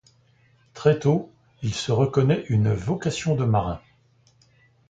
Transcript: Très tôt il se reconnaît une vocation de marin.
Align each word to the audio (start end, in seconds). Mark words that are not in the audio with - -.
Très 0.73 0.97
tôt 0.97 1.31
il 1.61 1.75
se 1.75 1.91
reconnaît 1.91 2.43
une 2.49 2.73
vocation 2.73 3.35
de 3.35 3.45
marin. 3.45 3.79